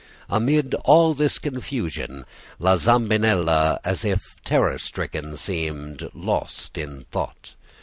[0.29, 2.25] Amid all this confusion
[2.57, 7.53] La Zambinella, as if terror stricken, seemed lost in thought.